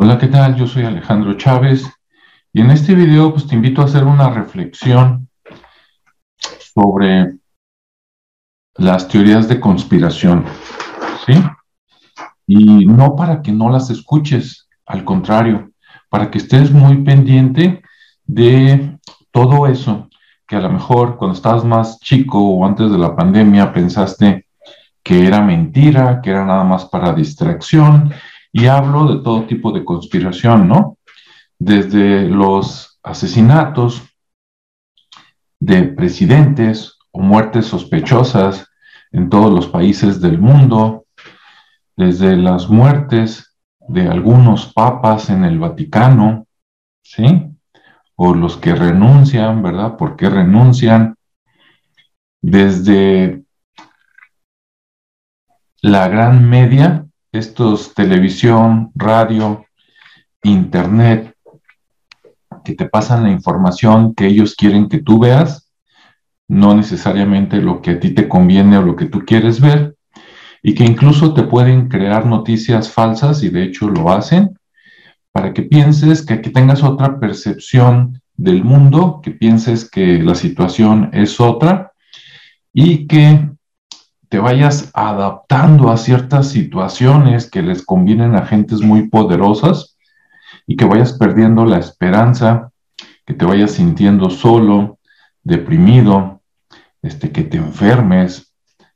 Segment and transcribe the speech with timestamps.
[0.00, 0.54] Hola, ¿qué tal?
[0.54, 1.84] Yo soy Alejandro Chávez
[2.52, 5.28] y en este video pues te invito a hacer una reflexión
[6.72, 7.34] sobre
[8.76, 10.44] las teorías de conspiración,
[11.26, 11.34] ¿sí?
[12.46, 15.72] Y no para que no las escuches, al contrario,
[16.08, 17.82] para que estés muy pendiente
[18.24, 19.00] de
[19.32, 20.08] todo eso
[20.46, 24.46] que a lo mejor cuando estabas más chico o antes de la pandemia pensaste
[25.02, 28.12] que era mentira, que era nada más para distracción,
[28.52, 30.98] y hablo de todo tipo de conspiración, ¿no?
[31.58, 34.02] Desde los asesinatos
[35.60, 38.68] de presidentes o muertes sospechosas
[39.10, 41.06] en todos los países del mundo,
[41.96, 46.46] desde las muertes de algunos papas en el Vaticano,
[47.02, 47.50] ¿sí?
[48.16, 49.96] O los que renuncian, ¿verdad?
[49.96, 51.16] ¿Por qué renuncian?
[52.40, 53.42] Desde
[55.80, 59.64] la gran media, estos televisión, radio,
[60.42, 61.34] internet,
[62.64, 65.70] que te pasan la información que ellos quieren que tú veas,
[66.48, 69.96] no necesariamente lo que a ti te conviene o lo que tú quieres ver,
[70.62, 74.58] y que incluso te pueden crear noticias falsas, y de hecho lo hacen,
[75.32, 81.10] para que pienses que aquí tengas otra percepción del mundo, que pienses que la situación
[81.12, 81.92] es otra,
[82.72, 83.50] y que
[84.28, 89.96] te vayas adaptando a ciertas situaciones que les convienen a gentes muy poderosas
[90.66, 92.70] y que vayas perdiendo la esperanza,
[93.24, 94.98] que te vayas sintiendo solo,
[95.42, 96.42] deprimido,
[97.00, 98.52] este, que te enfermes.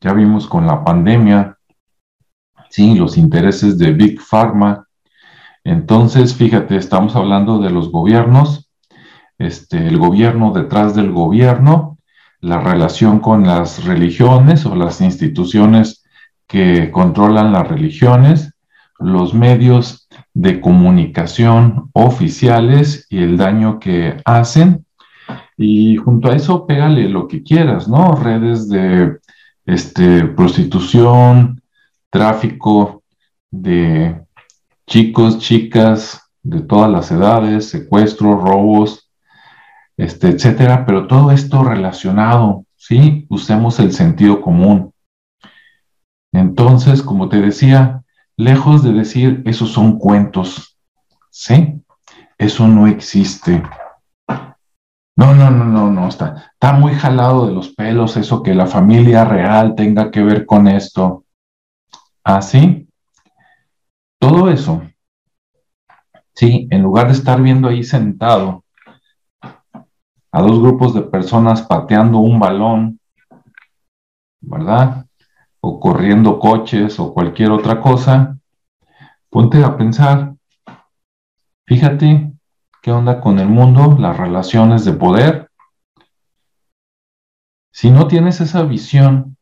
[0.00, 1.58] Ya vimos con la pandemia,
[2.68, 4.86] sí, los intereses de Big Pharma.
[5.64, 8.70] Entonces, fíjate, estamos hablando de los gobiernos,
[9.38, 11.93] este, el gobierno detrás del gobierno,
[12.44, 16.04] la relación con las religiones o las instituciones
[16.46, 18.52] que controlan las religiones,
[18.98, 24.84] los medios de comunicación oficiales y el daño que hacen.
[25.56, 28.14] Y junto a eso, pégale lo que quieras, ¿no?
[28.14, 29.16] Redes de
[29.64, 31.62] este, prostitución,
[32.10, 33.04] tráfico
[33.50, 34.20] de
[34.86, 39.03] chicos, chicas de todas las edades, secuestros, robos,
[39.96, 43.26] este, etcétera, pero todo esto relacionado, ¿sí?
[43.28, 44.92] Usemos el sentido común.
[46.32, 48.02] Entonces, como te decía,
[48.36, 50.76] lejos de decir esos son cuentos,
[51.30, 51.80] ¿sí?
[52.38, 53.62] Eso no existe.
[55.16, 58.66] No, no, no, no, no, está, está muy jalado de los pelos eso que la
[58.66, 61.24] familia real tenga que ver con esto.
[62.24, 62.88] ¿Así?
[64.18, 64.82] Todo eso,
[66.34, 68.63] sí, en lugar de estar viendo ahí sentado
[70.34, 72.98] a dos grupos de personas pateando un balón,
[74.40, 75.06] ¿verdad?
[75.60, 78.36] O corriendo coches o cualquier otra cosa,
[79.30, 80.34] ponte a pensar,
[81.66, 82.32] fíjate
[82.82, 85.50] qué onda con el mundo, las relaciones de poder.
[87.72, 89.36] Si no tienes esa visión,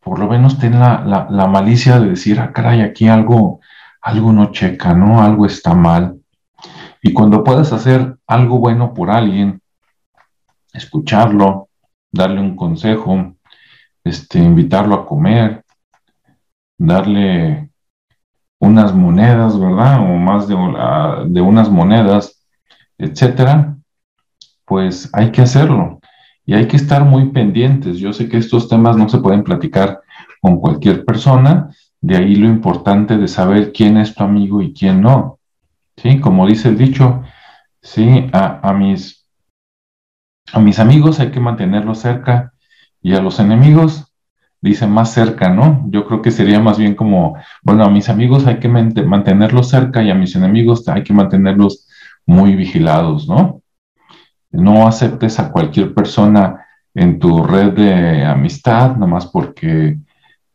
[0.00, 3.60] por lo menos ten la, la malicia de decir, ah, caray, aquí algo,
[4.00, 5.22] algo no checa, ¿no?
[5.22, 6.18] Algo está mal.
[7.00, 9.62] Y cuando puedas hacer algo bueno por alguien,
[10.76, 11.68] escucharlo,
[12.12, 13.34] darle un consejo,
[14.04, 15.64] este, invitarlo a comer,
[16.78, 17.70] darle
[18.58, 20.00] unas monedas, ¿verdad?
[20.00, 20.56] O más de,
[21.26, 22.44] de unas monedas,
[22.98, 23.76] etcétera,
[24.64, 26.00] pues hay que hacerlo
[26.44, 27.98] y hay que estar muy pendientes.
[27.98, 30.00] Yo sé que estos temas no se pueden platicar
[30.40, 31.70] con cualquier persona,
[32.00, 35.38] de ahí lo importante de saber quién es tu amigo y quién no.
[35.96, 37.22] Sí, como dice el dicho,
[37.82, 39.15] sí, a, a mis
[40.56, 42.54] a mis amigos hay que mantenerlos cerca
[43.02, 44.10] y a los enemigos,
[44.62, 45.84] dice más cerca, ¿no?
[45.90, 50.02] Yo creo que sería más bien como, bueno, a mis amigos hay que mantenerlos cerca
[50.02, 51.86] y a mis enemigos hay que mantenerlos
[52.24, 53.60] muy vigilados, ¿no?
[54.50, 59.98] No aceptes a cualquier persona en tu red de amistad, nomás porque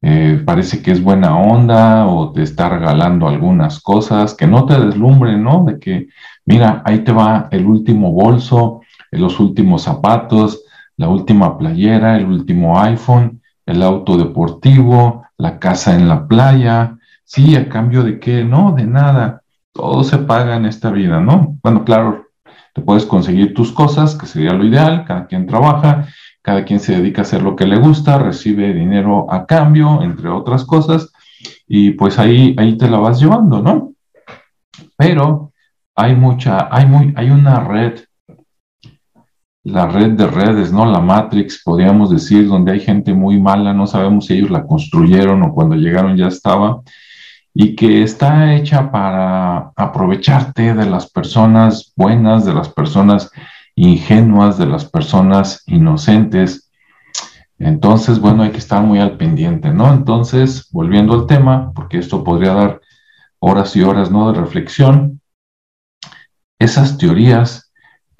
[0.00, 4.80] eh, parece que es buena onda o te está regalando algunas cosas, que no te
[4.80, 5.64] deslumbren, ¿no?
[5.64, 6.08] De que,
[6.46, 8.79] mira, ahí te va el último bolso,
[9.18, 10.62] los últimos zapatos,
[10.96, 16.98] la última playera, el último iPhone, el auto deportivo, la casa en la playa.
[17.24, 18.44] Sí, a cambio de qué?
[18.44, 19.42] No, de nada.
[19.72, 21.56] Todo se paga en esta vida, ¿no?
[21.62, 22.26] Bueno, claro,
[22.74, 26.06] te puedes conseguir tus cosas, que sería lo ideal, cada quien trabaja,
[26.42, 30.28] cada quien se dedica a hacer lo que le gusta, recibe dinero a cambio, entre
[30.28, 31.12] otras cosas,
[31.66, 33.92] y pues ahí, ahí te la vas llevando, ¿no?
[34.96, 35.52] Pero
[35.94, 38.00] hay mucha, hay muy, hay una red
[39.62, 40.86] la red de redes, ¿no?
[40.86, 45.42] La Matrix, podríamos decir, donde hay gente muy mala, no sabemos si ellos la construyeron
[45.42, 46.80] o cuando llegaron ya estaba,
[47.52, 53.30] y que está hecha para aprovecharte de las personas buenas, de las personas
[53.74, 56.70] ingenuas, de las personas inocentes.
[57.58, 59.92] Entonces, bueno, hay que estar muy al pendiente, ¿no?
[59.92, 62.80] Entonces, volviendo al tema, porque esto podría dar
[63.40, 64.32] horas y horas, ¿no?
[64.32, 65.20] De reflexión,
[66.58, 67.69] esas teorías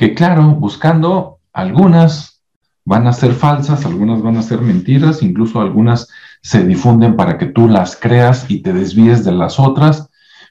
[0.00, 2.42] que, claro, buscando algunas
[2.86, 6.08] van a ser falsas, algunas van a ser mentiras, incluso algunas
[6.40, 10.08] se difunden para que tú las creas y te desvíes de las otras,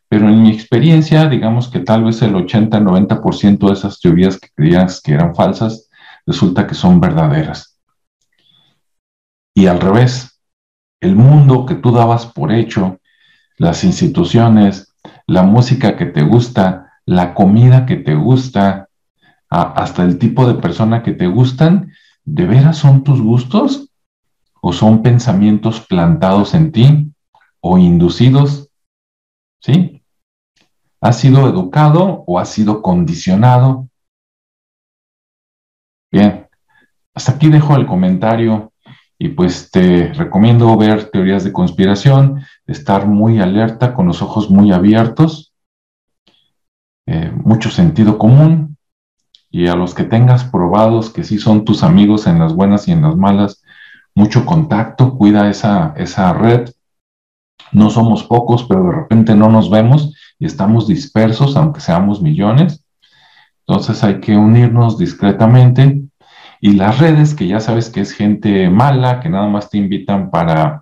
[0.07, 5.01] pero en mi experiencia, digamos que tal vez el 80-90% de esas teorías que creías
[5.01, 5.89] que eran falsas,
[6.27, 7.75] resulta que son verdaderas.
[9.55, 10.39] Y al revés,
[11.01, 12.99] el mundo que tú dabas por hecho,
[13.57, 14.93] las instituciones,
[15.25, 18.88] la música que te gusta, la comida que te gusta,
[19.49, 21.91] hasta el tipo de persona que te gustan,
[22.23, 23.89] ¿de veras son tus gustos?
[24.61, 27.13] ¿O son pensamientos plantados en ti
[27.61, 28.69] o inducidos?
[29.61, 30.03] ¿Sí?
[31.01, 33.87] ¿Has sido educado o has sido condicionado?
[36.11, 36.47] Bien,
[37.13, 38.73] hasta aquí dejo el comentario
[39.17, 44.71] y pues te recomiendo ver teorías de conspiración, estar muy alerta, con los ojos muy
[44.71, 45.53] abiertos,
[47.05, 48.77] eh, mucho sentido común
[49.51, 52.91] y a los que tengas probados que sí son tus amigos en las buenas y
[52.91, 53.63] en las malas,
[54.13, 56.69] mucho contacto, cuida esa, esa red.
[57.71, 62.83] No somos pocos, pero de repente no nos vemos y estamos dispersos, aunque seamos millones.
[63.65, 66.01] Entonces hay que unirnos discretamente.
[66.61, 70.29] Y las redes, que ya sabes que es gente mala, que nada más te invitan
[70.29, 70.81] para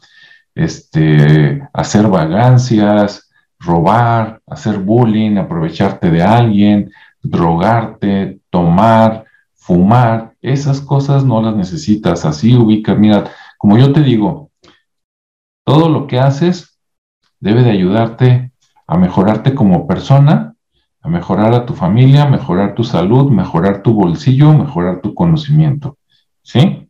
[0.55, 3.29] este, hacer vagancias,
[3.59, 6.91] robar, hacer bullying, aprovecharte de alguien,
[7.29, 12.25] drogarte, tomar, fumar, esas cosas no las necesitas.
[12.25, 14.51] Así ubica, mira, como yo te digo,
[15.65, 16.79] todo lo que haces
[17.39, 18.51] debe de ayudarte
[18.87, 20.53] a mejorarte como persona,
[21.01, 25.97] a mejorar a tu familia, mejorar tu salud, mejorar tu bolsillo, mejorar tu conocimiento.
[26.41, 26.89] ¿Sí?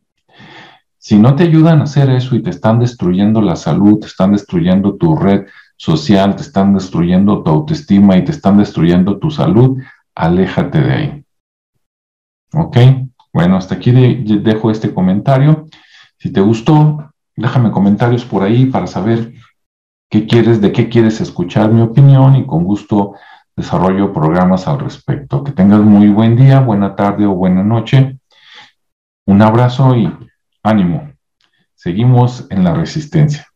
[0.97, 4.33] Si no te ayudan a hacer eso y te están destruyendo la salud, te están
[4.33, 5.45] destruyendo tu red
[5.77, 9.77] social, te están destruyendo tu autoestima y te están destruyendo tu salud,
[10.17, 11.25] aléjate de ahí.
[12.53, 12.77] ¿Ok?
[13.31, 15.67] Bueno, hasta aquí dejo este comentario.
[16.17, 19.33] Si te gustó, déjame comentarios por ahí para saber
[20.09, 23.13] qué quieres, de qué quieres escuchar mi opinión y con gusto
[23.55, 25.43] desarrollo programas al respecto.
[25.43, 28.17] Que tengas muy buen día, buena tarde o buena noche.
[29.27, 30.11] Un abrazo y
[30.63, 31.11] ánimo.
[31.75, 33.46] Seguimos en la resistencia.